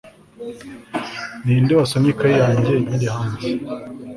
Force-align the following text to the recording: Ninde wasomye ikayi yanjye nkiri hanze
Ninde 1.43 1.73
wasomye 1.79 2.09
ikayi 2.13 2.35
yanjye 2.43 2.73
nkiri 2.83 3.07
hanze 3.15 3.45